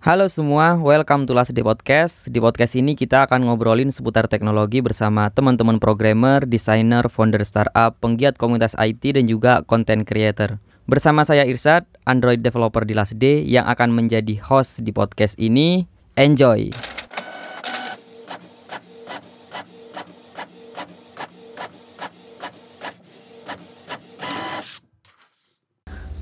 [0.00, 2.24] Halo semua, welcome to Last Day Podcast.
[2.32, 8.40] Di podcast ini kita akan ngobrolin seputar teknologi bersama teman-teman programmer, desainer, founder startup, penggiat
[8.40, 10.56] komunitas IT dan juga content creator.
[10.88, 15.84] Bersama saya Irsad, Android developer di Last Day yang akan menjadi host di podcast ini.
[16.16, 16.72] Enjoy.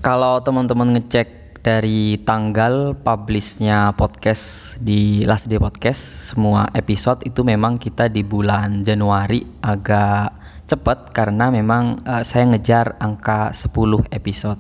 [0.03, 1.38] Kalau teman-teman ngecek
[1.69, 8.81] dari tanggal publishnya podcast di Last Day Podcast semua episode itu memang kita di bulan
[8.81, 10.33] Januari agak
[10.65, 13.69] cepat karena memang uh, saya ngejar angka 10
[14.17, 14.57] episode.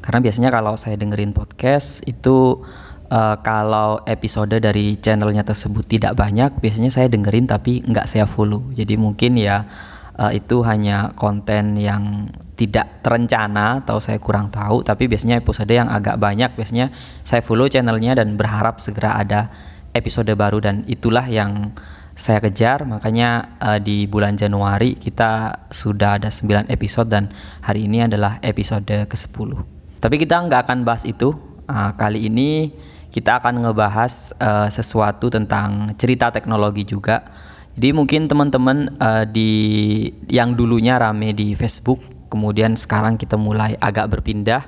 [0.00, 2.64] Karena biasanya kalau saya dengerin podcast itu
[3.12, 8.64] uh, kalau episode dari channelnya tersebut tidak banyak biasanya saya dengerin tapi nggak saya follow.
[8.72, 9.68] Jadi mungkin ya
[10.18, 15.92] uh, itu hanya konten yang tidak terencana atau saya kurang tahu tapi biasanya episode yang
[15.92, 16.88] agak banyak biasanya
[17.20, 19.52] saya follow channelnya dan berharap segera ada
[19.92, 21.76] episode baru dan itulah yang
[22.16, 22.88] saya kejar.
[22.88, 27.28] Makanya uh, di bulan Januari kita sudah ada 9 episode dan
[27.60, 31.34] hari ini adalah episode ke-10 tapi kita nggak akan bahas itu.
[31.66, 32.70] Uh, kali ini
[33.10, 37.26] kita akan ngebahas uh, sesuatu tentang cerita teknologi juga
[37.76, 39.52] jadi mungkin teman-teman uh, di
[40.32, 42.00] yang dulunya rame di Facebook
[42.32, 44.64] kemudian sekarang kita mulai agak berpindah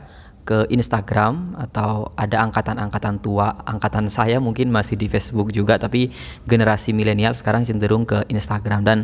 [0.48, 6.08] ke Instagram atau ada angkatan-angkatan tua, angkatan saya mungkin masih di Facebook juga tapi
[6.48, 8.80] generasi milenial sekarang cenderung ke Instagram.
[8.80, 8.98] Dan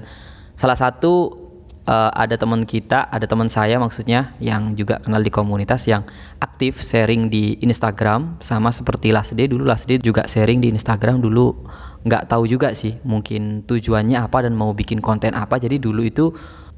[0.56, 1.44] salah satu
[1.88, 6.04] uh, ada teman kita, ada teman saya maksudnya yang juga kenal di komunitas yang
[6.41, 9.64] aktif sharing di Instagram sama seperti Lasde dulu.
[9.68, 11.64] Lasde juga sharing di Instagram dulu.
[12.04, 15.56] Nggak tahu juga sih mungkin tujuannya apa dan mau bikin konten apa.
[15.56, 16.32] Jadi dulu itu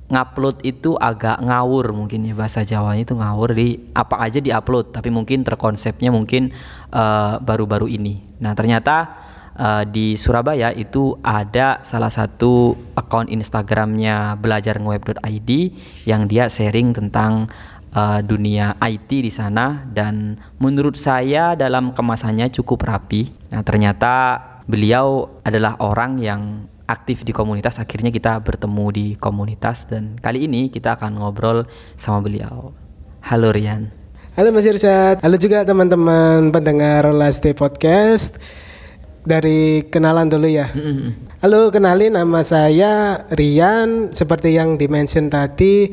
[0.06, 3.50] ngupload itu agak ngawur mungkin ya bahasa Jawanya itu ngawur.
[3.58, 6.54] Di apa aja diupload tapi mungkin terkonsepnya mungkin
[6.94, 8.22] eh, baru-baru uh, ini.
[8.38, 9.25] Nah ternyata
[9.56, 15.50] uh, di Surabaya itu ada salah satu akun Instagramnya belajarngeweb.id
[16.06, 17.48] yang dia sharing tentang
[17.96, 23.32] uh, dunia IT di sana dan menurut saya dalam kemasannya cukup rapi.
[23.50, 24.38] Nah ternyata
[24.68, 26.42] beliau adalah orang yang
[26.86, 31.66] aktif di komunitas akhirnya kita bertemu di komunitas dan kali ini kita akan ngobrol
[31.98, 32.70] sama beliau.
[33.26, 33.90] Halo Rian.
[34.38, 35.18] Halo Mas Irsyad.
[35.24, 38.38] Halo juga teman-teman pendengar Last Day Podcast.
[39.26, 40.70] Dari kenalan dulu ya.
[41.42, 44.14] Halo, kenalin nama saya Rian.
[44.14, 45.90] Seperti yang dimention tadi,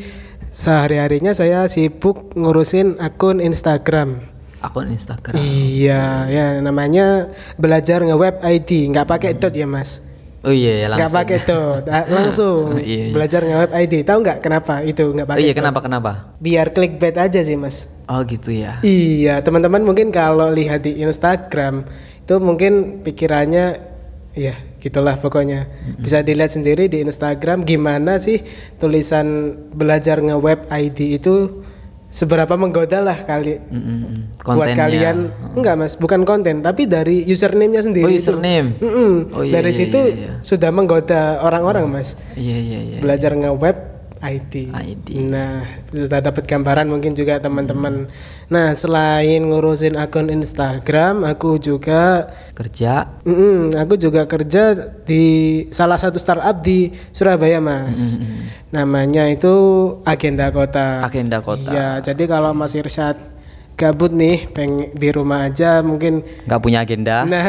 [0.53, 4.21] sehari-harinya saya sibuk ngurusin akun Instagram.
[4.61, 5.41] Akun Instagram.
[5.41, 9.41] Iya, ya namanya belajar nge-web ID, nggak pakai hmm.
[9.41, 10.13] dot ya Mas.
[10.43, 11.07] Oh iya ya langsung.
[11.07, 13.13] Gak pakai tuh, langsung iya, iya.
[13.15, 13.93] belajar nge-web ID.
[14.05, 15.39] Tahu nggak kenapa itu nggak pakai?
[15.41, 16.11] Oh iya kenapa kenapa?
[16.37, 17.89] Biar clickbait aja sih mas.
[18.05, 18.77] Oh gitu ya.
[18.85, 21.87] Iya teman-teman mungkin kalau lihat di Instagram
[22.23, 23.93] itu mungkin pikirannya
[24.33, 26.03] ya gitulah pokoknya mm-hmm.
[26.03, 28.41] bisa dilihat sendiri di Instagram gimana sih
[28.81, 31.63] tulisan belajar nge-web ID itu
[32.09, 34.41] seberapa menggoda lah kali mm-hmm.
[34.43, 35.57] buat kalian oh.
[35.61, 39.13] enggak mas bukan konten tapi dari username-nya sendiri oh username mm-hmm.
[39.35, 40.31] oh, iya, dari iya, situ iya, iya.
[40.41, 43.92] sudah menggoda orang-orang mas iya iya iya belajar nge-web
[44.23, 44.71] IT.
[44.71, 45.07] IT.
[45.19, 48.07] Nah, sudah dapat gambaran mungkin juga teman-teman.
[48.47, 53.19] Nah, selain ngurusin akun Instagram, aku juga kerja.
[53.27, 55.23] Mm aku juga kerja di
[55.75, 58.15] salah satu startup di Surabaya, Mas.
[58.15, 58.41] Mm -hmm.
[58.73, 59.53] Namanya itu
[60.07, 61.03] Agenda Kota.
[61.03, 61.69] Agenda Kota.
[61.75, 63.32] Ya, jadi kalau Mas Irsyad
[63.73, 66.21] gabut nih pengen di rumah aja mungkin.
[66.45, 67.25] Nggak punya agenda.
[67.25, 67.43] Nah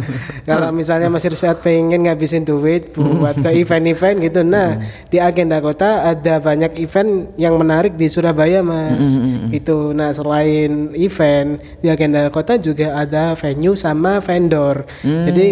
[0.48, 5.12] kalau misalnya Mas Irsyad pengen ngabisin duit buat ke event-event gitu nah hmm.
[5.12, 9.14] di agenda kota ada banyak event yang menarik di Surabaya Mas.
[9.14, 14.88] Hmm, hmm, itu nah selain event di agenda kota juga ada venue sama vendor.
[15.04, 15.48] Jadi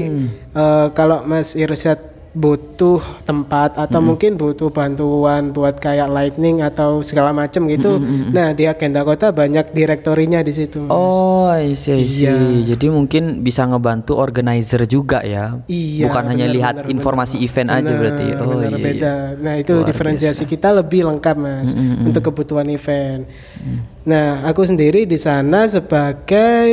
[0.57, 4.09] uh, kalau Mas Irsyad butuh tempat atau hmm.
[4.13, 7.97] mungkin butuh bantuan buat kayak lightning atau segala macam gitu.
[7.97, 8.29] Hmm.
[8.29, 10.85] Nah, di agenda kota banyak direktorinya di situ.
[10.85, 10.93] Mas.
[10.93, 12.37] Oh, iya, iya.
[12.61, 15.57] Jadi mungkin bisa ngebantu organizer juga ya.
[15.65, 16.13] Iya.
[16.13, 17.49] Bukan bener, hanya lihat bener, informasi bener.
[17.49, 18.27] event bener, aja berarti.
[18.37, 19.15] Oh, bener, iya, beda.
[19.17, 19.41] Iya.
[19.41, 20.53] Nah, itu Luar diferensiasi biasa.
[20.53, 22.05] kita lebih lengkap, Mas, hmm.
[22.05, 23.25] untuk kebutuhan event.
[23.65, 23.81] Hmm.
[24.05, 26.69] Nah, aku sendiri di sana sebagai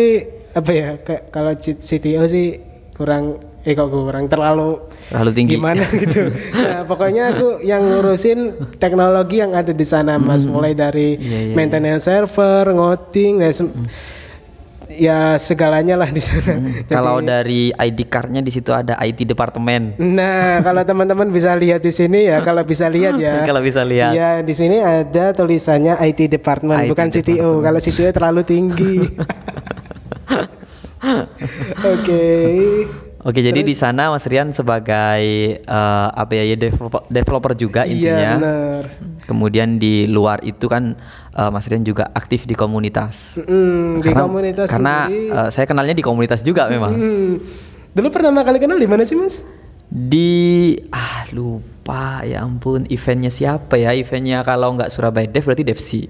[0.51, 0.99] apa ya?
[1.31, 2.59] Kalau CTO sih
[2.99, 4.75] kurang eh kok kurang terlalu
[5.07, 10.43] terlalu tinggi gimana gitu nah, pokoknya aku yang ngurusin teknologi yang ada di sana mas
[10.43, 10.51] hmm.
[10.51, 12.27] mulai dari yeah, yeah, maintenance yeah.
[12.27, 13.51] server ngoding ya,
[14.91, 16.91] ya segalanya lah di sana hmm.
[16.91, 21.95] kalau dari ID cardnya di situ ada IT departemen nah kalau teman-teman bisa lihat di
[21.95, 26.27] sini ya kalau bisa lihat ya kalau bisa lihat ya di sini ada tulisannya IT
[26.27, 27.39] department IT bukan department.
[27.39, 28.95] CTO kalau CTO terlalu tinggi
[31.83, 32.23] Oke.
[33.23, 35.23] Oke, jadi di sana Mas Rian sebagai
[35.57, 38.31] eh, apa ya, ya developer, developer juga Iya intinya.
[38.35, 38.83] benar.
[39.23, 40.99] Kemudian di luar itu kan
[41.31, 43.39] eh, Mas Rian juga aktif di komunitas.
[43.39, 45.31] Mm, di komunitas karena sendiri.
[45.31, 46.91] eh, saya kenalnya di komunitas juga memang.
[46.91, 47.39] Hmm.
[47.93, 49.47] Dulu pertama kali kenal di mana sih mas?
[49.87, 53.93] Di ah lupa ya ampun eventnya siapa ya?
[53.93, 56.01] Eventnya kalau nggak Surabaya Dev berarti Devsi.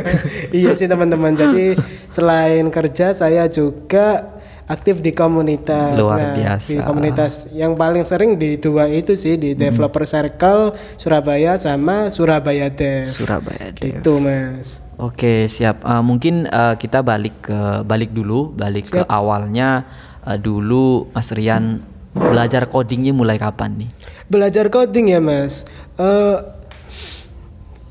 [0.62, 1.32] iya sih teman-teman.
[1.32, 1.74] Jadi
[2.12, 4.31] selain kerja saya juga
[4.72, 6.00] aktif di komunitas.
[6.00, 6.68] Luar Nah, biasa.
[6.72, 12.72] Di komunitas yang paling sering di dua itu sih di Developer Circle Surabaya sama Surabaya
[12.72, 13.04] Dev.
[13.04, 14.00] Surabaya Dev.
[14.00, 14.80] Itu mas.
[14.96, 15.84] Oke siap.
[15.84, 19.84] Eh, mungkin eh, kita balik ke balik dulu, balik ke awalnya
[20.24, 21.84] eh, dulu Mas Rian
[22.16, 23.88] belajar codingnya mulai kapan nih?
[24.32, 25.68] Belajar coding ya mas.
[26.00, 26.62] Eh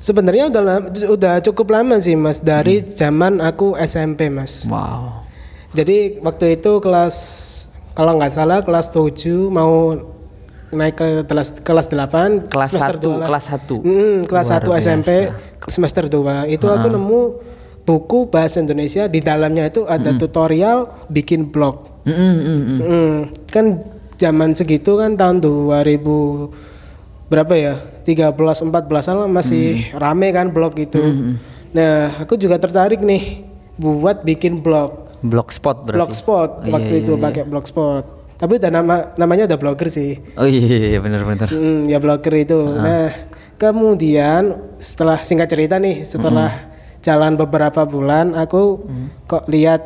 [0.02, 0.66] Sebenarnya udah
[1.14, 4.66] udah cukup lama sih mas dari zaman aku SMP mas.
[4.66, 5.30] Wow.
[5.72, 7.16] Jadi waktu itu kelas
[7.96, 9.96] kalau nggak salah kelas 7 mau
[10.72, 13.28] naik ke kelas kelas 8 Kelas semester 1, dua lah.
[13.28, 13.84] kelas 1.
[13.84, 15.10] Mm, kelas Luar 1 SMP
[15.68, 17.22] semester 2 itu aku nemu
[17.82, 21.92] buku bahasa Indonesia di dalamnya itu ada tutorial bikin blog.
[22.08, 22.80] Mm, mm, mm, mm.
[22.80, 23.16] Mm,
[23.52, 23.66] kan
[24.16, 31.00] zaman segitu kan tahun 2000 berapa ya 13 14 an masih rame kan blog itu.
[31.72, 33.48] Nah, aku juga tertarik nih
[33.80, 35.01] buat bikin blog.
[35.22, 35.98] Blogspot berarti.
[36.02, 38.06] Blogspot waktu itu pakai Blogspot.
[38.42, 40.18] Tapi udah nama namanya udah blogger sih.
[40.34, 41.46] Oh iya, iya benar-benar.
[41.54, 42.58] Hmm, ya blogger itu.
[42.74, 43.14] Nah,
[43.62, 46.50] kemudian setelah singkat cerita nih, setelah
[47.06, 48.82] jalan beberapa bulan, aku
[49.30, 49.86] kok lihat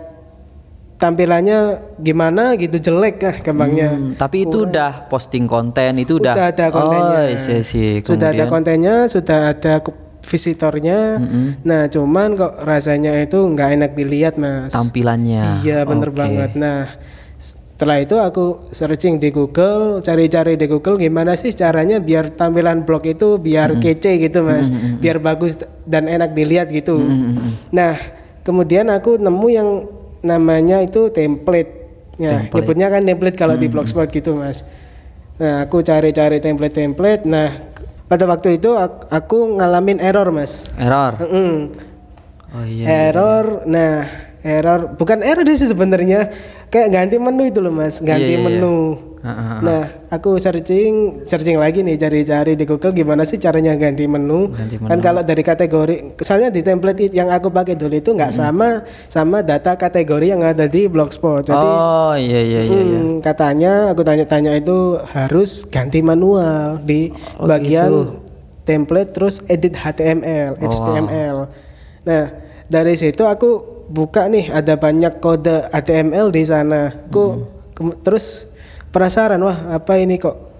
[0.95, 3.91] tampilannya gimana gitu jelek ah gampangnya.
[3.91, 6.31] Hmm, tapi itu udah posting konten itu udah.
[6.31, 7.19] Udah ada kontennya.
[7.19, 7.99] Oh, iya sih.
[7.99, 9.83] Sudah ada Kemudian- kontennya, sudah ada
[10.25, 11.21] visitornya.
[11.61, 14.73] Nah, cuman kok rasanya itu nggak enak dilihat, Mas.
[14.73, 15.61] tampilannya.
[15.61, 16.17] Iya bener Oke.
[16.17, 16.51] banget.
[16.57, 16.87] Nah
[17.35, 23.03] setelah itu aku searching di Google, cari-cari di Google gimana sih caranya biar tampilan blog
[23.03, 24.71] itu biar kece gitu mas,
[25.03, 26.95] biar bagus dan enak dilihat gitu.
[27.75, 27.99] Nah
[28.47, 29.69] kemudian aku nemu yang
[30.23, 31.83] namanya itu template.
[32.15, 34.63] Ya, nyebutnya kan template kalau di blogspot gitu mas.
[35.35, 37.27] Nah aku cari-cari template-template.
[37.27, 37.51] Nah
[38.05, 40.69] pada waktu itu ak- aku ngalamin error mas.
[40.75, 41.17] Error.
[41.19, 41.57] Mm.
[42.55, 43.09] Oh iya.
[43.09, 44.05] Error, nah
[44.39, 46.29] error bukan error sih sebenarnya
[46.69, 48.77] kayak ganti menu itu loh mas, ganti Iya, iya, menu.
[48.77, 54.05] Ah, ah, Nah aku searching, searching lagi nih cari-cari di Google gimana sih caranya ganti
[54.05, 54.53] menu.
[54.53, 58.85] Ganti Kan kalau dari kategori, soalnya di template yang aku pakai dulu itu nggak sama
[59.07, 61.49] sama data kategori yang ada di Blogspot.
[61.49, 62.79] Jadi Oh iya iya iya.
[62.79, 62.99] iya.
[63.01, 68.01] hmm, katanya aku tanya-tanya itu harus ganti manual di Oh, bagian gitu.
[68.63, 71.35] template terus edit HTML, Oh, HTML.
[72.05, 72.23] Nah,
[72.65, 76.89] dari situ aku buka nih ada banyak kode HTML di sana.
[77.09, 77.23] Aku
[77.75, 77.91] Hmm.
[78.01, 78.54] terus
[78.95, 80.55] penasaran wah apa ini kok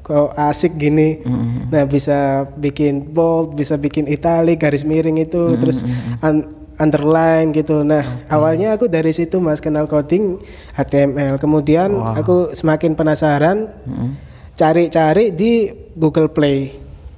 [0.00, 1.18] kok asik gini.
[1.20, 2.18] Hmm, Nah, bisa
[2.48, 5.82] bikin bold, bisa bikin italic, garis miring itu, Hmm, terus
[6.22, 6.46] un-
[6.76, 7.82] underline gitu.
[7.82, 10.38] Nah, awalnya aku dari situ Mas kenal coding
[10.72, 11.36] HTML.
[11.36, 14.14] Kemudian aku semakin penasaran Hmm.
[14.52, 16.70] cari-cari di Google Play.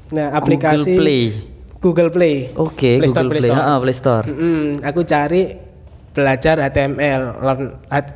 [0.08, 1.22] Nah, aplikasi Google Play.
[1.78, 2.36] Google Play.
[2.56, 3.52] Oke, Play Store, Google Play Play.
[3.52, 3.62] Store.
[3.62, 4.24] Ah, Play Store.
[4.26, 5.42] Mm-mm, aku cari
[6.18, 7.62] belajar HTML, learn,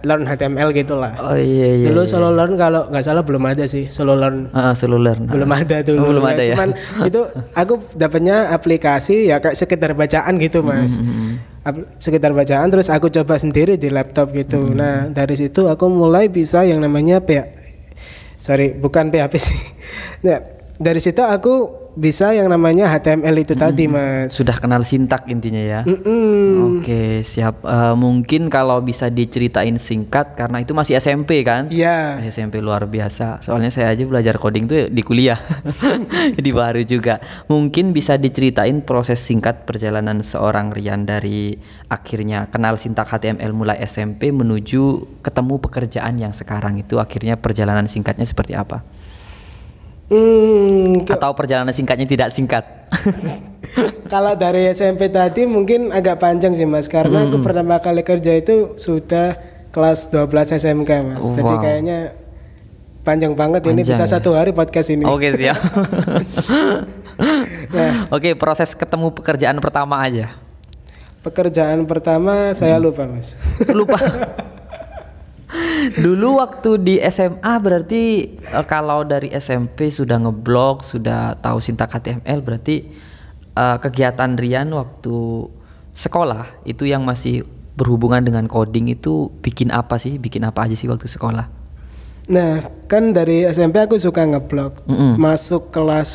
[0.02, 1.14] learn HTML gitulah.
[1.16, 1.86] Oh iya iya.
[1.86, 5.14] Dulu solo learn kalau nggak salah belum ada sih solo learn Ah, seluler.
[5.14, 5.30] Nah.
[5.30, 6.02] belum ada dulu.
[6.02, 6.52] Oh, belum ada ya?
[6.52, 6.70] Cuman
[7.08, 7.20] itu
[7.54, 10.98] aku dapatnya aplikasi ya kayak sekedar bacaan gitu mas.
[11.62, 14.58] Ap- sekedar bacaan terus aku coba sendiri di laptop gitu.
[14.68, 17.38] Nah dari situ aku mulai bisa yang namanya P
[18.34, 19.60] sorry bukan PHP sih.
[20.22, 20.42] Nah,
[20.80, 24.32] dari situ aku bisa yang namanya HTML itu tadi mas.
[24.32, 25.80] Sudah kenal sintak intinya ya.
[25.84, 26.80] Mm-mm.
[26.80, 27.60] Oke, siap.
[27.68, 31.68] Eh, mungkin kalau bisa diceritain singkat karena itu masih SMP kan?
[31.68, 32.16] Iya.
[32.16, 33.44] Masih SMP luar biasa.
[33.44, 35.36] Soalnya saya aja belajar coding tuh di kuliah.
[36.36, 37.20] Jadi baru juga.
[37.52, 41.52] Mungkin bisa diceritain proses singkat perjalanan seorang Rian dari
[41.92, 48.24] akhirnya kenal sintak HTML mulai SMP menuju ketemu pekerjaan yang sekarang itu akhirnya perjalanan singkatnya
[48.24, 48.80] seperti apa?
[50.12, 52.60] Hmm, Atau perjalanan singkatnya tidak singkat?
[54.12, 58.76] kalau dari SMP tadi mungkin agak panjang sih mas karena aku pertama kali kerja itu
[58.76, 59.40] sudah
[59.72, 61.24] kelas 12 SMK mas.
[61.32, 61.64] Jadi Wow.
[61.64, 62.12] kayaknya
[63.00, 65.08] panjang banget ini bisa satu hari podcast ini.
[65.08, 65.56] Oke siap.
[68.14, 70.36] Oke proses ketemu pekerjaan pertama aja.
[71.24, 73.40] Pekerjaan pertama saya lupa mas.
[73.72, 73.96] Lupa.
[76.04, 82.40] Dulu waktu di SMA berarti eh, kalau dari SMP sudah ngeblog, sudah tahu sintak HTML
[82.40, 82.88] berarti
[83.52, 85.48] eh, kegiatan Rian waktu
[85.92, 87.44] sekolah itu yang masih
[87.76, 90.16] berhubungan dengan coding itu bikin apa sih?
[90.16, 91.48] Bikin apa aja sih waktu sekolah?
[92.32, 94.86] Nah, kan dari SMP aku suka ngeblog.
[95.18, 96.12] Masuk kelas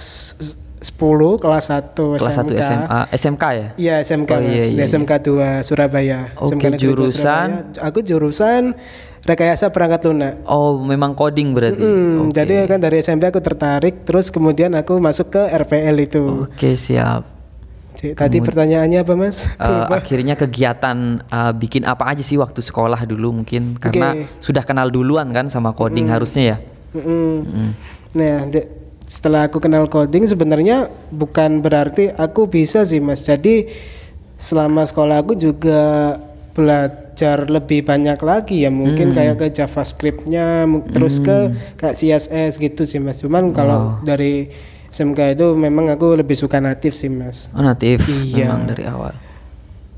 [0.78, 2.62] 10, kelas 1 Kelas 1 SMK.
[2.62, 3.68] SMA, SMK ya?
[3.76, 6.20] Iya, SMK Oh, iya, iya, SMK 2 Surabaya.
[6.38, 7.48] Oke, SMK Negeri 2 jurusan?
[7.50, 7.88] Surabaya.
[7.90, 8.62] Aku jurusan
[9.28, 10.34] rekayasa perangkat lunak.
[10.44, 11.84] Oh, memang coding berarti.
[11.84, 12.34] Hmm, Oke.
[12.34, 16.48] Jadi kan dari SMP aku tertarik, terus kemudian aku masuk ke RPL itu.
[16.48, 17.28] Oke, siap.
[17.92, 19.50] Ci- Tadi pertanyaannya apa Mas?
[19.52, 24.88] Eh, akhirnya kegiatan eh, bikin apa aja sih waktu sekolah dulu mungkin karena sudah kenal
[24.88, 26.58] duluan kan sama coding harusnya ya.
[26.94, 27.74] Mm-mm.
[28.14, 28.70] Nah, de-
[29.04, 33.26] setelah aku kenal coding sebenarnya bukan berarti aku bisa sih Mas.
[33.26, 33.66] Jadi
[34.38, 36.16] selama sekolah aku juga
[36.54, 37.07] belajar
[37.50, 43.26] lebih banyak lagi ya mungkin kayak ke JavaScript-nya terus ke kayak CSS gitu sih Mas.
[43.26, 44.54] Cuman kalau dari
[44.88, 47.50] SMK itu memang aku lebih suka natif sih Mas.
[47.52, 48.48] Oh, natif Iya.
[48.48, 49.14] memang dari awal.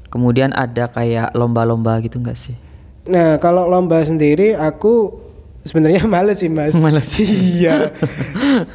[0.09, 2.57] Kemudian ada kayak lomba-lomba gitu enggak sih?
[3.05, 5.28] Nah, kalau lomba sendiri aku
[5.69, 6.73] sebenarnya males sih, Mas.
[6.73, 7.05] Males.
[7.21, 7.93] iya.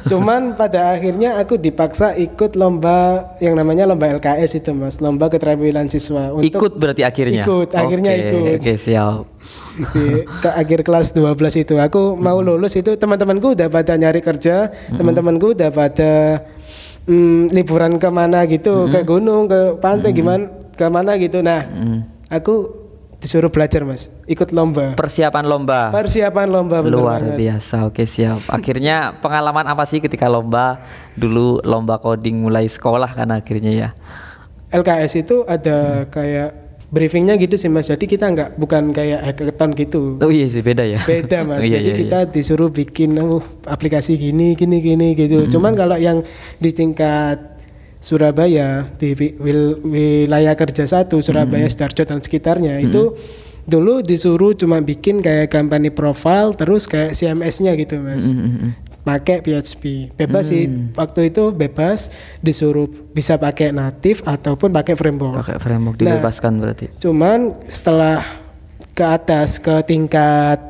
[0.07, 5.03] Cuman pada akhirnya aku dipaksa ikut lomba yang namanya lomba LKS itu, Mas.
[5.03, 7.43] Lomba keterampilan siswa untuk ikut berarti akhirnya.
[7.43, 8.57] Ikut, akhirnya Oke, ikut.
[8.63, 9.27] Oke, siap.
[9.75, 11.35] di ke akhir kelas 12
[11.67, 16.41] itu aku mau lulus itu teman-temanku udah pada nyari kerja, teman-temanku udah pada
[17.03, 21.43] mm, liburan ke mana gitu, ke gunung, ke pantai gimana, ke mana gitu.
[21.43, 21.67] Nah,
[22.31, 22.84] aku
[23.25, 24.13] disuruh belajar, Mas.
[24.25, 24.93] Ikut lomba.
[24.93, 25.89] Persiapan lomba.
[25.89, 27.37] Persiapan lomba bener Luar banget.
[27.41, 27.89] biasa.
[27.89, 28.37] Oke, siap.
[28.47, 33.89] Akhirnya pengalaman apa sih ketika lomba dulu lomba coding mulai sekolah kan akhirnya ya.
[34.69, 36.53] LKS itu ada kayak
[36.85, 40.85] briefingnya gitu sih mas jadi kita nggak bukan kayak hackathon gitu Oh iya sih beda
[40.85, 41.01] ya.
[41.01, 45.49] beda mas Oh, iya, jadi iya, kita disuruh bikin oh, aplikasi gini gini gini gitu
[45.49, 46.21] cuman kalau yang
[46.55, 47.54] di tingkat
[48.05, 53.17] Surabaya di wi- wil- wilayah kerja satu Surabaya Sidoarjo dan sekitarnya itu
[53.65, 58.29] dulu disuruh cuma bikin kayak company profile terus kayak CMS-nya gitu mas
[59.01, 65.57] pakai PHP bebas sih waktu itu bebas disuruh bisa pakai native ataupun pakai framework Pakai
[65.57, 66.13] framework Nah.
[66.13, 66.85] dibebaskan berarti.
[66.95, 68.21] Cuman setelah
[68.91, 70.61] ke atas ke tingkat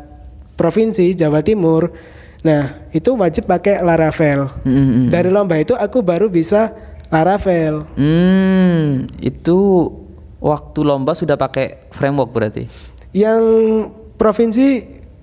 [0.56, 1.92] provinsi Jawa Timur,
[2.42, 4.48] nah itu wajib pakai Laravel.
[4.64, 5.12] Mm-mm.
[5.12, 6.72] Dari lomba itu aku baru bisa
[7.14, 7.86] Laravel.
[7.98, 9.58] Hmm, itu
[10.42, 12.66] waktu lomba sudah pakai framework berarti.
[13.16, 13.44] Yang
[14.18, 14.68] provinsi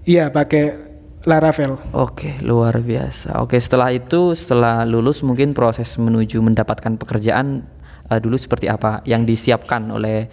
[0.07, 1.79] ya pakai Laravel.
[1.95, 3.39] Oke, luar biasa.
[3.43, 7.62] Oke, setelah itu setelah lulus mungkin proses menuju mendapatkan pekerjaan
[8.11, 10.27] eh, dulu seperti apa yang disiapkan oleh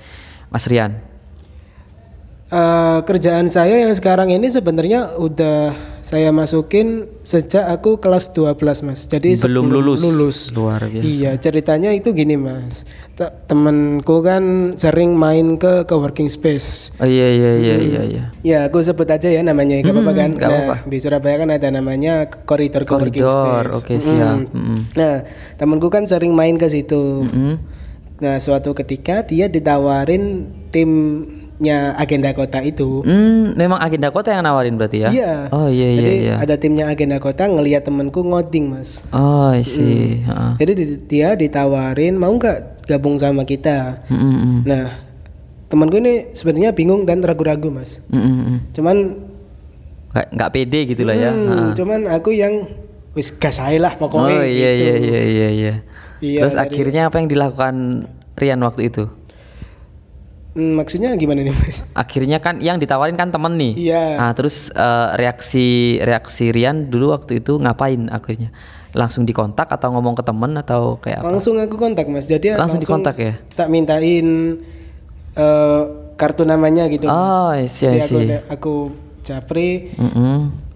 [0.49, 0.97] Mas Rian?
[2.49, 5.69] Eh, kerjaan saya yang sekarang ini sebenarnya udah
[6.01, 9.05] saya masukin sejak aku kelas 12 mas.
[9.05, 9.99] Jadi Belum lulus.
[9.99, 10.37] Lulus.
[10.51, 11.03] Luar biasa.
[11.03, 12.83] Iya ceritanya itu gini mas.
[13.13, 16.95] Te- Temenku kan sering main ke ke working space.
[16.97, 18.23] Oh iya iya iya iya iya.
[18.41, 20.29] Ya aku sebut aja ya namanya gak apa-apa kan.
[20.35, 23.77] nah di Surabaya kan ada namanya koridor co-working Koridor, space.
[23.83, 24.37] oke, siap.
[24.51, 24.79] Mm.
[24.95, 25.15] Nah
[25.55, 27.25] temanku kan sering main ke situ.
[27.25, 27.59] Hmm.
[28.19, 30.47] Nah suatu ketika dia ditawarin
[31.59, 33.03] timnya agenda kota itu.
[33.03, 35.09] Hmm, memang agenda kota yang nawarin berarti ya?
[35.11, 35.33] Iya.
[35.51, 36.35] Oh iya iya Jadi iya.
[36.39, 39.03] ada timnya agenda kota ngelihat temanku ngoding mas.
[39.11, 40.23] Oh, I see.
[40.23, 40.51] Heeh.
[40.55, 44.07] Jadi di- dia ditawarin mau nggak gabung sama kita.
[44.07, 44.57] Mm, mm.
[44.63, 44.87] Nah
[45.67, 48.07] temanku ini sebenarnya bingung dan ragu-ragu mas.
[48.07, 48.57] Mm, mm.
[48.71, 48.97] Cuman
[50.09, 51.29] Nggak pede gitu lah ya.
[51.29, 52.71] Hmm, cuman aku yang
[53.13, 54.83] wis gas ae lah Oh pokoknya iya gitu.
[54.87, 55.73] iya iya iya iya.
[56.23, 57.75] Iya, Terus dari- akhirnya apa yang dilakukan
[58.39, 59.11] Rian waktu itu?
[60.59, 61.87] Hmm, maksudnya gimana nih mas?
[61.95, 63.73] Akhirnya kan yang ditawarin kan temen nih.
[63.79, 64.19] Iya.
[64.19, 68.51] Nah, terus eh, reaksi reaksi Rian dulu waktu itu ngapain akhirnya?
[68.91, 71.31] Langsung dikontak atau ngomong ke temen atau kayak apa?
[71.31, 72.27] Langsung aku kontak mas.
[72.27, 73.39] Jadi Langsung dikontak ya?
[73.55, 74.59] Tak mintain
[75.39, 75.83] eh,
[76.19, 77.15] kartu namanya gitu mas.
[77.15, 78.27] Oh, I see, I Jadi aku, see.
[78.27, 78.73] ada- aku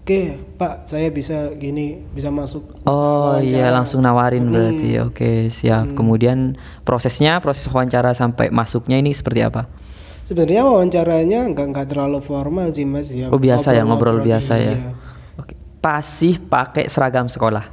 [0.04, 2.76] Oke pak, saya bisa gini, bisa masuk.
[2.76, 5.00] bisa Oh iya wawancara." langsung nawarin berarti.
[5.00, 5.96] Oke, siap.
[5.96, 9.64] Kemudian prosesnya, proses wawancara sampai masuknya ini seperti apa?
[10.28, 13.32] Sebenarnya wawancaranya nggak nggak terlalu formal sih mas ya.
[13.32, 14.76] Oh biasa ya ngobrol Ngobrol-ngobrol, biasa ya.
[14.76, 14.92] iya.
[15.40, 15.56] Oke.
[15.80, 17.64] Pasih pakai seragam sekolah.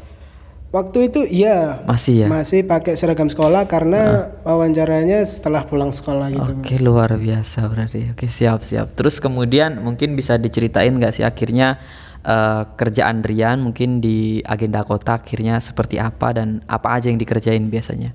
[0.70, 2.26] Waktu itu iya Masih ya?
[2.30, 8.14] masih pakai seragam sekolah karena wawancaranya setelah pulang sekolah gitu Oke luar biasa berarti.
[8.14, 8.94] Oke siap siap.
[8.94, 11.82] Terus kemudian mungkin bisa diceritain nggak sih akhirnya
[12.24, 17.68] eh, kerjaan Rian mungkin di agenda kota akhirnya seperti apa dan apa aja yang dikerjain
[17.68, 18.12] biasanya?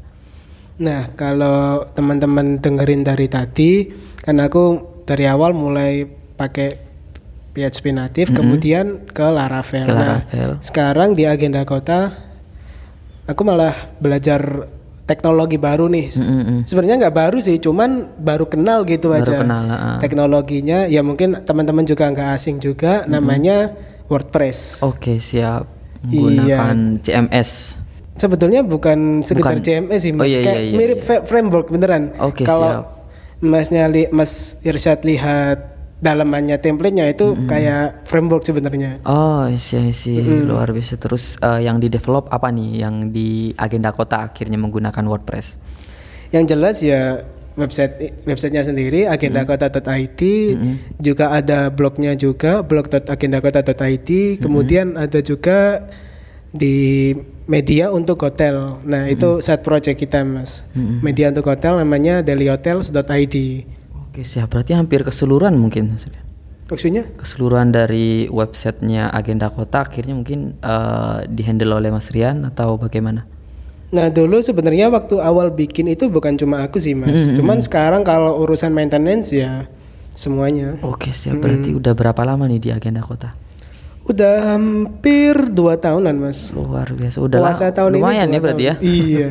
[0.75, 3.87] Nah, kalau teman-teman dengerin dari tadi,
[4.19, 6.03] kan aku dari awal mulai
[6.35, 6.75] pakai
[7.55, 9.87] PHP native, kemudian ke Laravel.
[9.87, 10.51] Ke Nah, Laravel.
[10.59, 12.11] sekarang di agenda kota,
[13.23, 13.71] aku malah
[14.03, 14.67] belajar
[15.07, 16.11] teknologi baru nih.
[16.19, 16.59] Mm-mm.
[16.67, 19.39] Sebenarnya nggak baru sih, cuman baru kenal gitu Baru aja.
[19.39, 19.97] kenal, ah.
[20.03, 23.71] Teknologinya ya mungkin teman-teman juga nggak asing juga, namanya
[24.07, 24.83] WordPress.
[24.83, 25.65] Oke siap
[26.03, 26.09] Iya.
[26.13, 27.49] menggunakan CMS.
[28.15, 29.65] Sebetulnya bukan sekedar Bukan.
[29.65, 30.31] CMS sih, Oh, Mas.
[30.31, 32.15] iya, Kayak iya, iya, mirip fa- framework beneran.
[32.17, 32.85] Oke, Kalau siap.
[33.37, 34.31] Masnya li- Mas
[34.61, 35.57] Irsyad lihat
[35.97, 39.03] dalamannya template-nya itu kayak framework sebenarnya.
[39.03, 43.91] Oh isi isi luar biasa terus eh, yang di develop apa nih yang di agenda
[43.91, 45.57] kota akhirnya menggunakan WordPress.
[46.29, 47.01] Yang jelas ya
[47.55, 50.21] website websitenya sendiri agendakota.id
[50.99, 55.87] juga ada blognya juga blog.agendakota.id kemudian ada juga
[56.55, 57.11] di
[57.45, 58.81] media untuk hotel.
[58.87, 60.65] Nah itu side project kita mas.
[60.75, 63.35] Media untuk hotel namanya dailyhotels.id
[64.15, 64.47] Oke siap.
[64.47, 66.23] Berarti hampir keseluruhan mungkin maksudnya?
[67.19, 73.27] Keseluruhan dari websitenya agenda kota akhirnya mungkin eh, dihandle oleh Mas Rian atau bagaimana?
[73.93, 78.41] Nah dulu sebenarnya waktu awal bikin itu bukan cuma aku sih mas, cuman sekarang kalau
[78.41, 79.69] urusan maintenance ya
[80.15, 80.79] semuanya.
[80.81, 83.35] Oke siap berarti udah berapa lama nih di agenda kota?
[84.05, 86.53] Udah hampir dua tahunan mas.
[86.53, 88.75] Luar biasa udah Puasa tahun lumayan ini ya berarti ya.
[88.81, 89.27] Iya.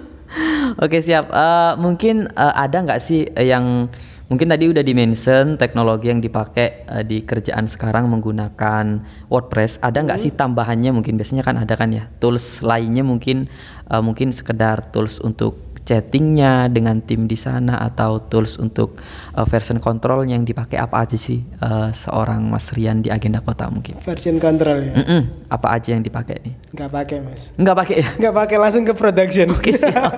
[0.84, 1.28] Oke siap.
[1.28, 3.92] Eh, mungkin eh, ada nggak sih eh, yang
[4.32, 9.84] mungkin tadi udah dimention teknologi yang dipakai eh, di kerjaan sekarang menggunakan WordPress.
[9.84, 13.52] Ada nggak sih tambahannya mungkin biasanya kan ada kan ya tools lainnya mungkin
[13.92, 18.96] eh, mungkin sekedar tools untuk chattingnya dengan tim di sana atau tools untuk
[19.34, 23.68] eh, version control yang dipakai apa aja sih eh, seorang Mas Rian di agenda kota
[23.68, 23.98] mungkin?
[24.00, 24.94] Version control ya.
[24.96, 26.54] Mm-mm, apa aja yang dipakai nih?
[26.72, 27.52] Nggak pakai mas.
[27.60, 28.08] Nggak pakai ya?
[28.24, 29.46] Nggak pakai langsung ke production.
[29.52, 30.12] Oke siap.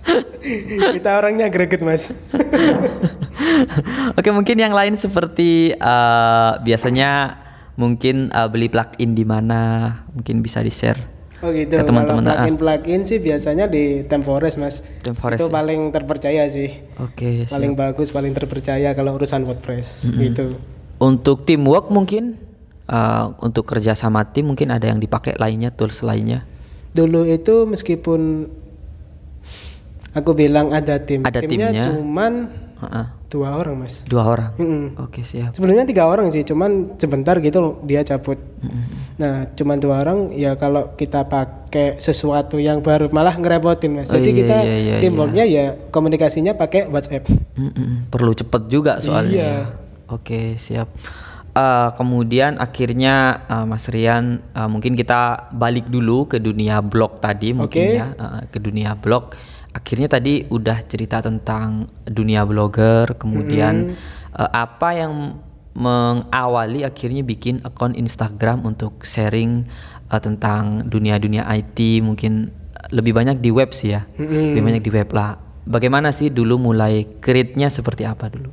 [0.94, 2.12] Kita orangnya greget mas.
[4.18, 7.40] Oke mungkin yang lain seperti eh, biasanya
[7.78, 9.60] mungkin eh, beli plugin di mana
[10.12, 11.00] mungkin bisa di share.
[11.40, 11.72] Oh gitu.
[11.72, 12.44] Ke teman-teman, ah.
[12.44, 14.84] plugin plugin sih biasanya di Temforest mas.
[15.00, 15.52] Temforest Itu ya?
[15.52, 16.84] paling terpercaya sih.
[17.00, 17.48] Oke.
[17.48, 17.56] siap.
[17.56, 20.52] Paling bagus, paling terpercaya kalau urusan WordPress gitu.
[21.00, 22.36] Untuk teamwork mungkin
[22.84, 26.44] eh, untuk kerja sama tim mungkin ada yang dipakai lainnya tools lainnya.
[26.92, 28.50] Dulu itu meskipun
[30.12, 31.84] aku bilang ada tim, Ada timnya, timnya.
[31.86, 32.32] cuman
[32.80, 33.06] Heeh.
[33.30, 34.02] dua orang mas.
[34.10, 34.50] Dua orang.
[34.58, 34.98] Mm-mm.
[35.06, 35.54] Oke siap.
[35.54, 38.40] Sebenarnya tiga orang sih, cuman sebentar gitu loh, dia cabut.
[39.22, 44.10] Nah, cuman dua orang ya kalau kita pakai sesuatu yang baru malah ngerepotin mas.
[44.10, 45.64] Oh, Jadi iya, kita iya, iya, teamworknya ya
[45.94, 47.28] komunikasinya pakai WhatsApp.
[47.54, 49.30] Mm-mm, Perlu cepet juga soalnya.
[49.30, 49.54] Iya.
[50.10, 50.90] Oke siap.
[51.50, 57.50] Eh, kemudian akhirnya eh, Mas Rian eh, mungkin kita balik dulu ke dunia blog tadi
[57.50, 57.98] mungkin Oke.
[57.98, 59.34] ya eh, ke dunia blog.
[59.70, 63.94] Akhirnya tadi udah cerita tentang dunia blogger, kemudian
[64.34, 65.38] eh, apa yang
[65.70, 69.64] mengawali akhirnya bikin akun Instagram untuk sharing
[70.10, 72.50] eh, tentang dunia-dunia IT mungkin
[72.90, 74.02] lebih banyak di web sih ya.
[74.18, 75.38] Lebih banyak di web lah.
[75.68, 78.50] Bagaimana sih dulu mulai create-nya seperti apa dulu?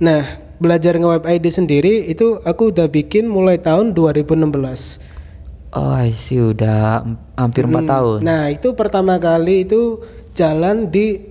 [0.00, 0.22] Nah,
[0.62, 5.19] belajar nge-web ID sendiri itu aku udah bikin mulai tahun 2016.
[5.70, 7.06] Oh, I see udah
[7.38, 8.18] hampir empat tahun.
[8.26, 10.02] Nah, itu pertama kali itu
[10.34, 11.30] jalan di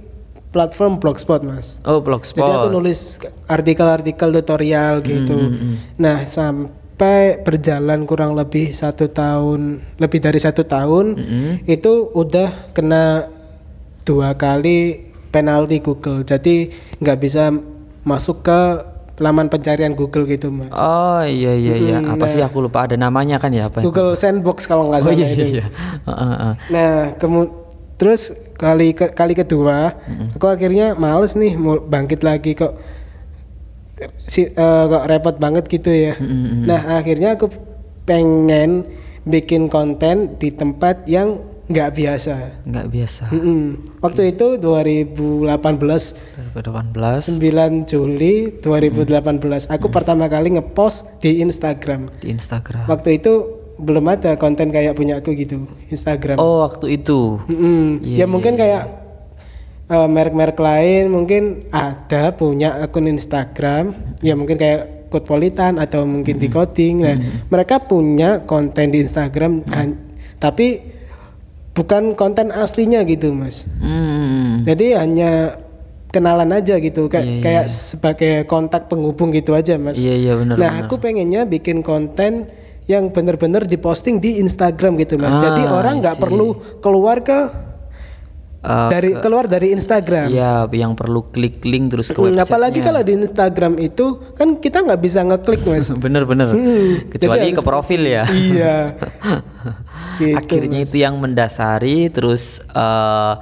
[0.50, 1.80] platform Blogspot, Mas.
[1.86, 2.72] Oh, Jadi aku blogspot.
[2.74, 3.00] nulis
[3.46, 5.38] artikel-artikel tutorial gitu.
[6.02, 11.06] Nah sampai berjalan kurang lebih satu tahun, lebih dari satu tahun,
[11.70, 13.30] itu udah kena
[14.04, 16.26] dua kali penalti Google.
[16.26, 17.54] Jadi nggak bisa
[18.02, 18.62] masuk ke
[19.20, 20.72] laman pencarian Google gitu mas.
[20.74, 21.98] Oh iya iya iya.
[22.02, 23.80] Apa sih aku lupa ada namanya kan ya apa?
[23.80, 25.44] Google Sandbox kalau nggak Oh salah iya itu.
[25.44, 25.48] iya.
[25.54, 25.66] iya.
[26.04, 26.54] Heeh, heeh.
[26.70, 27.52] Nah, kemu-
[27.96, 28.22] terus
[28.56, 29.92] kali ke- kali kedua,
[30.32, 32.80] aku akhirnya males nih mau bangkit lagi kok
[34.26, 34.54] si eh,
[34.86, 36.14] kok repot banget gitu ya.
[36.64, 37.52] Nah, akhirnya aku
[38.04, 38.88] pengen
[39.22, 42.34] bikin konten di tempat yang nggak biasa.
[42.66, 43.24] Nggak biasa.
[43.30, 43.64] Mm-mm.
[44.02, 45.54] Waktu itu 2018
[46.50, 52.10] 2018 9 Juli 2018 aku pertama kali ngepost di Instagram.
[52.18, 52.90] di Instagram.
[52.90, 53.34] Waktu itu
[53.78, 56.36] belum ada konten kayak punya aku gitu Instagram.
[56.36, 57.40] Oh waktu itu.
[57.46, 58.02] Mm-mm.
[58.04, 58.84] Iya, ya mungkin kayak
[59.88, 66.46] eh, merek-merek lain mungkin ada punya akun Instagram, ya mungkin kayak Codpolitan atau mungkin di
[66.48, 67.02] coding.
[67.02, 67.18] Nah,
[67.50, 69.98] mereka punya konten di Instagram, han-
[70.38, 70.86] tapi
[71.80, 73.64] bukan konten aslinya gitu, Mas.
[73.80, 74.68] Hmm.
[74.68, 75.56] Jadi hanya
[76.12, 79.96] kenalan aja gitu, kayak Iya, iya, kayak sebagai kontak penghubung gitu aja, Mas.
[79.96, 80.60] Iya iya benar.
[80.60, 82.52] Nah, aku pengennya bikin konten
[82.90, 85.40] yang bener-bener diposting di Instagram gitu, Mas.
[85.40, 87.69] Ah, Jadi orang nggak perlu keluar ke
[88.60, 90.28] eh, dari keluar dari Instagram.
[90.30, 92.46] ya yang perlu klik link terus ke Hmm, website.
[92.46, 95.88] apalagi kalau di Instagram itu kan kita nggak bisa ngeklik mas.
[96.04, 96.52] Bener-bener.
[97.08, 98.24] Kecuali jadi ke profil ya.
[98.52, 98.76] iya.
[100.20, 103.34] Gitu, akhirnya itu yang mendasari terus eh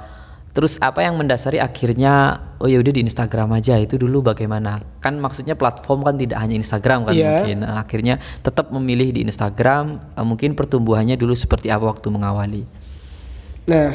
[0.48, 5.14] terus apa yang mendasari akhirnya oh ya udah di Instagram aja itu dulu bagaimana kan
[5.14, 7.30] maksudnya platform kan tidak hanya Instagram kan Iya.
[7.36, 12.62] mungkin Nah, akhirnya tetap memilih di Instagram eh, mungkin pertumbuhannya dulu seperti apa waktu mengawali
[13.66, 13.90] Nah,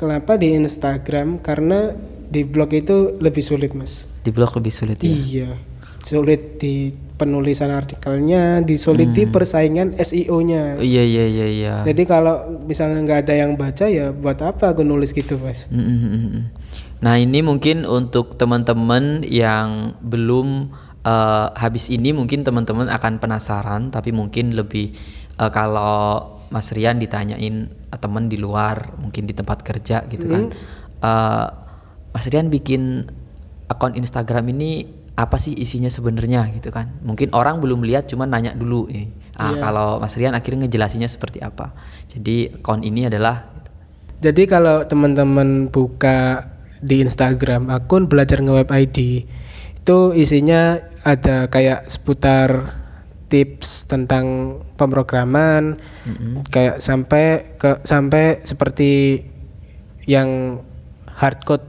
[0.00, 1.44] kenapa di Instagram?
[1.44, 1.92] Karena
[2.30, 4.06] di blog itu lebih sulit mas.
[4.22, 5.50] di blog lebih sulit ya Iya,
[5.98, 10.80] sulit di penulisan artikelnya, di sulit di persaingan SEO-nya.
[10.80, 14.72] Oh, iya iya iya iya Jadi kalau misalnya nggak ada yang baca ya buat apa
[14.72, 15.68] aku nulis gitu mas?
[15.68, 16.44] Mm, mm, mm, mm.
[17.04, 20.72] Nah ini mungkin untuk teman-teman yang belum
[21.04, 24.96] eh, habis ini mungkin teman-teman akan penasaran tapi mungkin lebih
[25.36, 30.50] eh, kalau Mas Rian ditanyain eh, teman di luar mungkin di tempat kerja gitu kan.
[31.00, 31.48] Eh,
[32.10, 33.06] Mas Rian bikin
[33.70, 37.00] akun Instagram ini apa sih isinya sebenarnya gitu kan.
[37.06, 39.08] Mungkin orang belum lihat cuma nanya dulu nih
[39.38, 41.72] ah, kalau Mas Rian akhirnya ngejelasinnya seperti apa?
[42.10, 43.62] Jadi akun ini adalah
[44.20, 46.44] Jadi kalau teman-teman buka
[46.84, 49.24] di Instagram akun belajar nge-web ID
[49.80, 52.79] itu isinya ada kayak seputar
[53.30, 55.78] tips tentang pemrograman
[56.50, 59.22] kayak sampai ke sampai seperti
[60.04, 60.58] yang
[61.14, 61.62] hardcode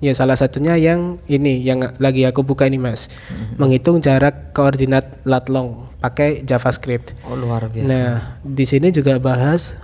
[0.00, 3.12] ya salah satunya yang ini yang lagi aku buka ini Mas
[3.60, 9.76] menghitung jarak koordinat lat long pakai JavaScript oh luar biasa Nah, di sini juga bahas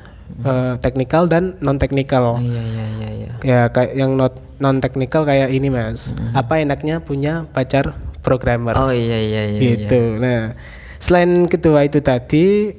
[0.42, 2.40] eh, teknikal dan non teknikal.
[2.40, 3.30] Iya iya iya iya.
[3.44, 6.16] Ya kayak yang not non teknikal kayak ini mas.
[6.32, 8.74] Apa enaknya punya pacar programmer?
[8.74, 9.60] Oh iya iya iya.
[9.60, 9.60] iya.
[9.60, 10.16] gitu.
[10.18, 10.56] Nah,
[10.98, 12.72] selain kedua itu tadi,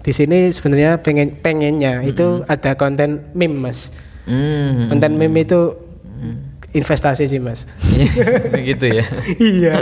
[0.00, 3.94] di sini sebenarnya pengen pengennya itu ada konten meme mas.
[4.26, 4.90] Hmm.
[4.92, 5.90] Konten meme itu
[6.70, 7.66] investasi sih mas.
[8.68, 9.04] gitu ya.
[9.54, 9.74] iya.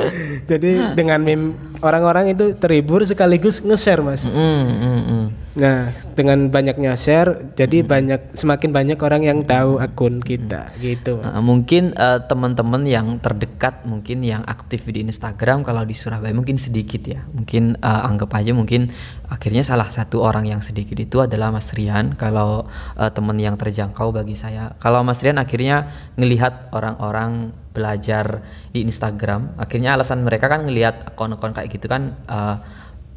[0.49, 4.25] Jadi dengan meme orang-orang itu terhibur sekaligus nge-share mas.
[4.25, 5.25] Hmm, hmm, hmm.
[5.57, 11.19] Nah, dengan banyaknya share, jadi banyak semakin banyak orang yang tahu akun kita, gitu.
[11.25, 16.61] Uh, mungkin uh, teman-teman yang terdekat mungkin yang aktif di Instagram kalau di Surabaya mungkin
[16.61, 17.25] sedikit ya.
[17.33, 18.93] Mungkin uh, anggap aja mungkin
[19.27, 22.69] akhirnya salah satu orang yang sedikit itu adalah Mas Rian kalau
[23.01, 24.77] uh, teman yang terjangkau bagi saya.
[24.79, 28.43] Kalau Mas Rian akhirnya ngelihat orang-orang belajar
[28.75, 32.59] di Instagram, akhirnya alasan mereka kan ngelihat akun-akun kayak gitu kan uh,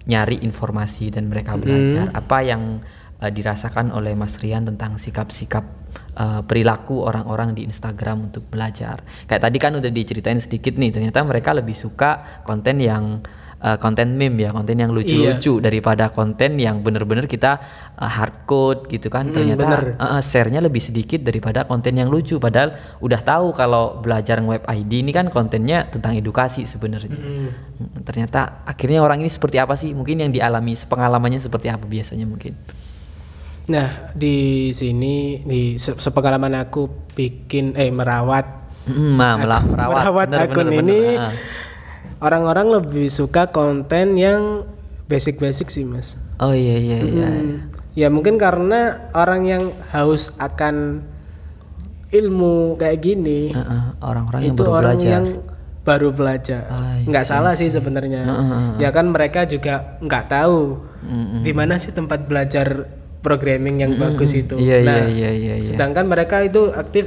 [0.09, 2.81] nyari informasi dan mereka belajar apa yang
[3.21, 5.63] uh, dirasakan oleh Mas Rian tentang sikap-sikap
[6.17, 9.05] uh, perilaku orang-orang di Instagram untuk belajar.
[9.29, 13.21] Kayak tadi kan udah diceritain sedikit nih, ternyata mereka lebih suka konten yang
[13.61, 17.61] uh, konten meme ya, konten yang lucu-lucu daripada konten yang bener-bener kita
[17.95, 19.29] uh, hardcode gitu kan.
[19.29, 19.63] ternyata
[19.95, 22.37] uh, uh, share-nya lebih sedikit daripada konten yang lucu.
[22.37, 27.13] Padahal udah tahu kalau belajar web ID ini kan kontennya tentang edukasi sebenarnya.
[27.13, 27.49] Mm,
[28.01, 29.93] Ternyata akhirnya orang ini seperti apa sih?
[29.93, 32.57] Mungkin yang dialami pengalamannya seperti apa biasanya mungkin.
[33.61, 40.41] Nah, di sini di se- sepengalaman aku bikin eh merawat Mm, mela- merawat, merawat Bener,
[40.41, 41.33] akun bener, ini bener.
[42.21, 44.63] Orang-orang lebih suka konten yang
[45.09, 46.21] basic-basic sih, Mas.
[46.37, 47.27] Oh iya iya iya.
[47.27, 47.57] Hmm,
[47.91, 51.03] Ya mungkin karena orang yang haus akan
[52.11, 53.55] ilmu kayak gini
[54.03, 55.11] orang-orang yang itu baru orang belajar.
[55.11, 55.25] yang
[55.81, 56.61] baru belajar.
[56.71, 58.23] Ah, nggak salah sih sebenarnya.
[58.77, 60.79] Ya kan mereka juga nggak tahu
[61.41, 62.87] di mana sih tempat belajar
[63.21, 64.57] programming yang bagus itu.
[64.57, 65.65] Iya, nah, iya, iya, iya, iya.
[65.65, 67.05] sedangkan mereka itu aktif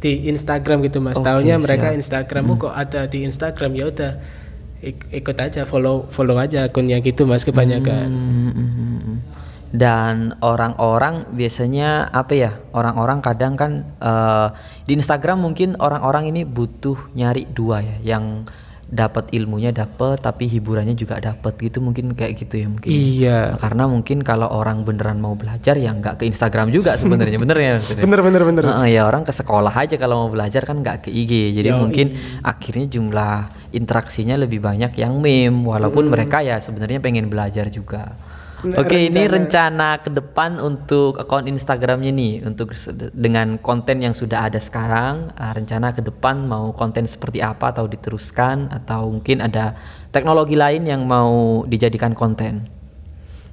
[0.00, 1.20] di Instagram gitu mas.
[1.20, 4.12] Taunya mereka Instagram oh, kok ada di Instagram ya udah
[4.80, 8.08] ik- ikut aja follow follow aja akunnya gitu mas kebanyakan.
[8.08, 9.18] Hmm, hmm, hmm, hmm.
[9.70, 12.50] Dan orang-orang biasanya apa ya?
[12.74, 14.48] Orang-orang kadang kan eh,
[14.88, 18.42] di Instagram mungkin orang-orang ini butuh nyari dua ya, yang
[18.90, 22.90] dapat ilmunya dapat tapi hiburannya juga dapat gitu mungkin kayak gitu ya mungkin.
[22.90, 23.38] Iya.
[23.56, 27.70] Karena mungkin kalau orang beneran mau belajar ya nggak ke Instagram juga sebenarnya bener ya.
[27.78, 28.02] maksudnya?
[28.10, 28.64] Bener bener bener.
[28.66, 31.54] Heeh, ya orang ke sekolah aja kalau mau belajar kan nggak ke IG.
[31.54, 33.34] Jadi mungkin akhirnya jumlah
[33.70, 38.18] interaksinya lebih banyak yang meme walaupun mereka ya sebenarnya pengen belajar juga.
[38.60, 42.76] Oke, ini rencana ke depan untuk akun Instagramnya nih untuk
[43.16, 47.88] dengan konten yang sudah ada sekarang, ah, rencana ke depan mau konten seperti apa atau
[47.88, 49.72] diteruskan atau mungkin ada
[50.12, 52.68] teknologi lain yang mau dijadikan konten.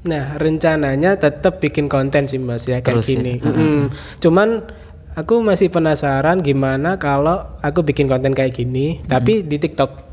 [0.07, 3.13] Nah, rencananya tetap bikin konten sih Mas ya kayak Terus ya?
[3.19, 3.33] gini.
[3.43, 3.83] Mm.
[4.23, 4.63] Cuman
[5.19, 10.06] aku masih penasaran gimana kalau aku bikin konten kayak gini tapi di TikTok.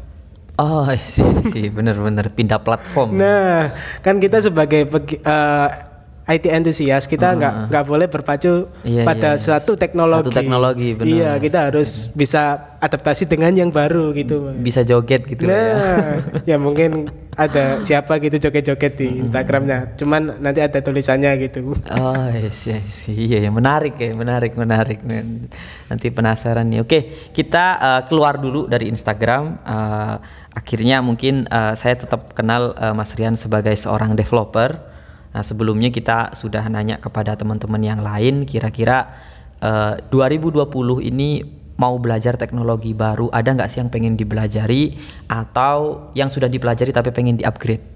[0.54, 3.18] Oh, sih sih bener-bener pindah platform.
[3.18, 5.68] Nah, kan kita sebagai eh,
[6.24, 9.44] IT entusias kita nggak nggak boleh berpacu Iya, pada iya, iya.
[9.44, 10.24] suatu teknologi.
[10.24, 11.12] Suatu teknologi, benar.
[11.12, 14.52] Iya, kita harus bisa adaptasi dengan yang baru gitu.
[14.56, 15.52] Bisa joget gitu ya.
[15.52, 16.16] Nah,
[16.50, 20.00] ya mungkin ada siapa gitu joget-joget di Instagramnya.
[20.00, 21.76] Cuman nanti ada tulisannya gitu.
[21.92, 25.04] Oh yes, yes, iya ya menarik ya menarik menarik
[25.88, 26.98] nanti penasaran nih oke
[27.36, 30.16] kita uh, keluar dulu dari Instagram Uh,
[30.54, 34.93] akhirnya mungkin uh, saya tetap kenal uh, Mas Rian sebagai seorang developer
[35.34, 39.18] nah sebelumnya kita sudah nanya kepada teman-teman yang lain kira-kira
[39.58, 40.62] uh, 2020
[41.10, 41.42] ini
[41.74, 44.94] mau belajar teknologi baru ada nggak sih yang pengen dipelajari
[45.26, 47.94] atau yang sudah dipelajari tapi pengen di-upgrade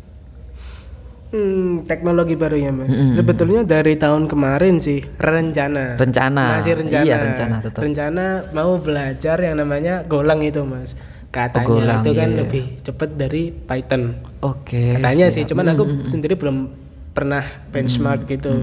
[1.29, 2.97] Hmm, teknologi baru ya mas.
[2.97, 6.01] Sebetulnya dari tahun kemarin sih rencana.
[6.01, 6.57] Rencana.
[6.57, 7.05] Masih rencana.
[7.05, 7.81] Iya, rencana tetap.
[7.85, 10.97] Rencana mau belajar yang namanya Golang itu mas.
[11.29, 12.41] Katanya Golang, itu kan iya, iya.
[12.41, 14.17] lebih cepet dari Python.
[14.41, 15.37] oke Katanya siap.
[15.37, 16.88] sih, cuman aku sendiri belum
[17.19, 18.55] pernah benchmark gitu.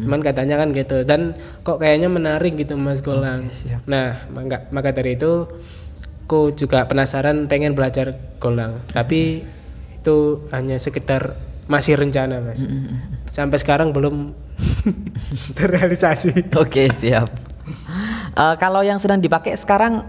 [0.00, 1.02] Cuman katanya kan gitu.
[1.02, 3.50] Dan kok kayaknya menarik gitu mas Golang.
[3.50, 3.82] siap.
[3.84, 5.50] Nah maka, maka dari itu
[6.24, 8.78] aku juga penasaran pengen belajar Golang.
[8.88, 9.42] Tapi
[9.98, 10.16] itu
[10.48, 11.34] hanya sekedar
[11.66, 12.62] masih rencana mas.
[13.26, 14.30] Sampai sekarang belum
[15.58, 16.54] terrealisasi.
[16.54, 17.26] Oke siap.
[18.34, 20.04] Eh, kalau yang sedang dipakai sekarang,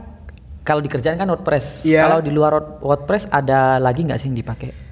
[0.62, 1.86] kalau dikerjain kan WordPress.
[1.86, 2.06] Iya.
[2.06, 4.85] Kalau di luar Word- WordPress ada lagi nggak sih yang dipakai?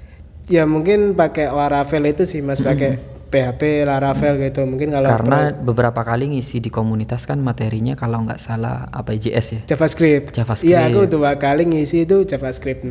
[0.48, 3.00] Ya mungkin pakai Laravel itu sih mas pakai
[3.34, 4.62] PHP Laravel gitu.
[4.62, 9.46] Mungkin kalau Karena beberapa kali ngisi di komunitas kan materinya kalau nggak salah apa JS
[9.50, 9.60] ya.
[9.74, 10.30] JavaScript.
[10.30, 10.70] JavaScript.
[10.70, 12.86] Iya, aku dua kali ngisi itu JavaScript.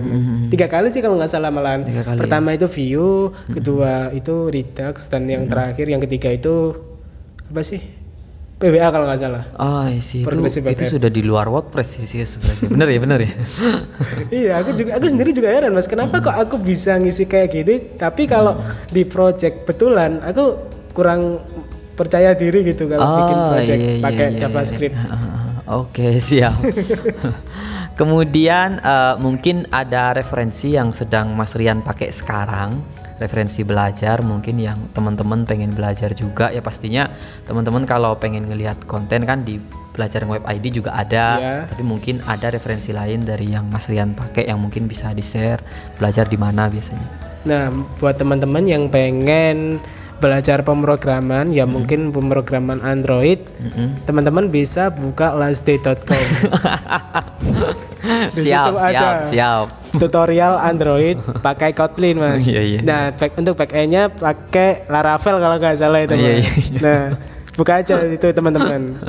[0.52, 1.88] Tiga kali sih kalau nggak salah malahan.
[1.88, 6.76] Tiga kali, Pertama itu Vue, kedua itu Redux, dan yang terakhir yang ketiga itu
[7.48, 8.03] apa sih?
[8.64, 9.44] PWA kalau nggak salah.
[9.60, 12.68] Oh sih itu, Progressive itu Web sudah di luar WordPress sih, sebenarnya.
[12.72, 13.32] Bener ya bener ya.
[14.40, 17.76] iya, aku juga aku sendiri juga heran mas, kenapa kok aku bisa ngisi kayak gini,
[18.00, 18.56] tapi kalau
[18.88, 20.64] di project betulan aku
[20.96, 21.44] kurang
[21.94, 24.96] percaya diri gitu kalau bikin Oh, project iya, iya, pakai iya, JavaScript.
[24.96, 25.12] iya.
[25.12, 25.52] Ah,
[25.84, 26.56] Oke siap.
[28.00, 32.74] Kemudian eh, mungkin ada referensi yang sedang Mas Rian pakai sekarang,
[33.22, 37.10] referensi belajar mungkin yang teman-teman pengen belajar juga ya pastinya
[37.46, 39.62] teman-teman kalau pengen ngelihat konten kan di
[39.94, 41.58] belajar web ID juga ada, Iya.
[41.70, 45.62] tapi mungkin ada referensi lain dari yang Mas Rian pakai yang mungkin bisa di share
[46.02, 47.06] belajar di mana biasanya.
[47.46, 47.70] Nah,
[48.02, 49.78] buat teman-teman yang pengen
[50.24, 53.44] belajar pemrograman, ya mungkin pemrograman Android,
[54.08, 56.24] teman-teman bisa buka lastday.com.
[58.34, 59.24] Siap, siap, ada.
[59.24, 59.66] siap.
[59.96, 62.44] Tutorial Android pakai Kotlin, Mas.
[62.44, 62.80] Iya, iya.
[62.84, 66.28] Nah, back, untuk backend-nya pakai Laravel kalau nggak salah itu, Iya, Mas.
[66.28, 66.80] iya, iya.
[66.80, 67.02] Nah,
[67.54, 68.82] buka aja itu teman-teman.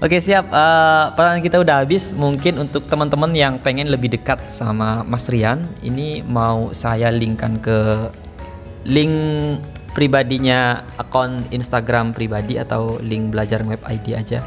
[0.00, 2.12] Oke siap, Eh, pertanyaan kita udah habis.
[2.12, 8.08] Mungkin untuk teman-teman yang pengen lebih dekat sama Mas Rian, ini mau saya linkkan ke
[8.84, 9.14] link
[9.90, 14.40] pribadinya akun Instagram pribadi atau link belajar web ID aja.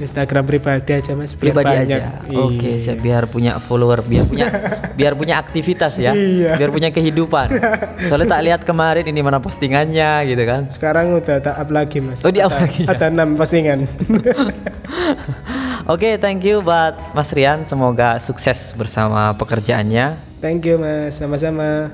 [0.00, 1.36] Instagram pribadi aja, Mas.
[1.36, 1.88] biar Pribadi banyak.
[1.92, 2.00] aja.
[2.40, 2.80] Oke, Iya.
[2.80, 4.48] siap biar punya follower, biar punya
[4.98, 6.16] biar punya aktivitas ya.
[6.16, 6.56] Iya.
[6.56, 7.52] Biar punya kehidupan.
[8.00, 10.72] Soalnya tak lihat kemarin ini mana postingannya gitu kan.
[10.72, 12.24] Sekarang udah tak up lagi, Mas.
[12.24, 12.88] Oh, di-up Ada- lagi ya?
[12.88, 13.78] Ada enam postingan.
[15.84, 17.64] Oke, thank you buat Mas Rian.
[17.64, 20.16] Semoga sukses bersama pekerjaannya.
[20.40, 21.20] Thank you, Mas.
[21.20, 21.92] Sama-sama.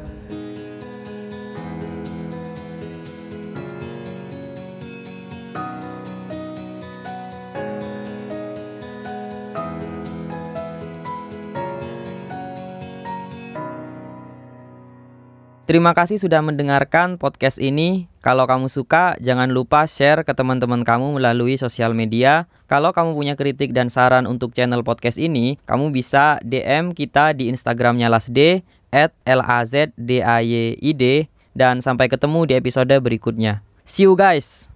[15.67, 18.07] Terima kasih sudah mendengarkan podcast ini.
[18.23, 22.47] Kalau kamu suka, jangan lupa share ke teman-teman kamu melalui sosial media.
[22.71, 27.51] Kalau kamu punya kritik dan saran untuk channel podcast ini, kamu bisa DM kita di
[27.51, 28.63] Instagramnya lasd
[28.95, 29.91] at lazdayd
[31.59, 33.59] dan sampai ketemu di episode berikutnya.
[33.83, 34.76] See you guys!